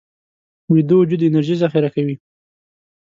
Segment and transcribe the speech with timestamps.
[0.73, 2.15] ویده وجود انرژي ذخیره کوي